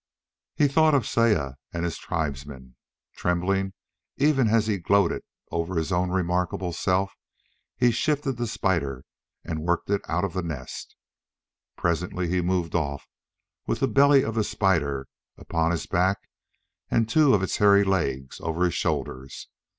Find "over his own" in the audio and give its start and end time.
5.51-6.09